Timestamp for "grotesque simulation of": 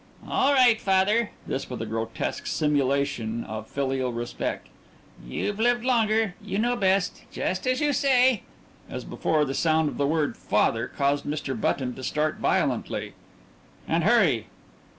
1.85-3.67